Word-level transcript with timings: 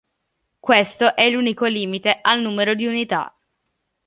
Questo 0.59 1.15
è 1.15 1.29
l'unico 1.29 1.65
limite 1.67 2.17
al 2.23 2.41
numero 2.41 2.73
di 2.73 2.87
unità. 2.87 3.37